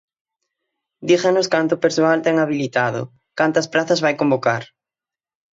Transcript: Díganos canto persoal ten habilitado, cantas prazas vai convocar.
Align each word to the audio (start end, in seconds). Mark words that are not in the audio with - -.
Díganos 1.09 1.47
canto 1.53 1.75
persoal 1.83 2.17
ten 2.25 2.35
habilitado, 2.43 3.01
cantas 3.39 3.69
prazas 3.73 4.03
vai 4.05 4.13
convocar. 4.21 4.63